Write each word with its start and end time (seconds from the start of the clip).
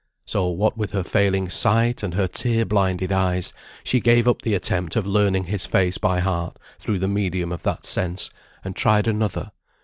So 0.25 0.47
what 0.47 0.75
with 0.75 0.93
her 0.93 1.03
failing 1.03 1.47
sight, 1.49 2.01
and 2.01 2.15
her 2.15 2.25
tear 2.25 2.65
blinded 2.65 3.11
eyes, 3.11 3.53
she 3.83 3.99
gave 3.99 4.27
up 4.27 4.41
the 4.41 4.55
attempt 4.55 4.95
of 4.95 5.05
learning 5.05 5.43
his 5.43 5.67
face 5.67 5.99
by 5.99 6.21
heart 6.21 6.57
through 6.79 6.97
the 6.97 7.07
medium 7.07 7.51
of 7.51 7.61
that 7.61 7.85
sense, 7.85 8.31
and 8.63 8.75
tried 8.75 9.07
another. 9.07 9.51